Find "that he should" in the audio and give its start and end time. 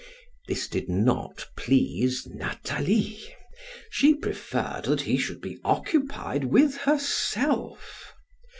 4.85-5.41